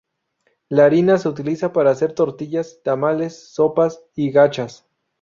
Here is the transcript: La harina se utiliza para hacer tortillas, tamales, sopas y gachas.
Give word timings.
La 0.67 0.85
harina 0.85 1.19
se 1.19 1.29
utiliza 1.29 1.73
para 1.73 1.91
hacer 1.91 2.13
tortillas, 2.15 2.81
tamales, 2.83 3.53
sopas 3.53 4.01
y 4.15 4.31
gachas. 4.31 4.89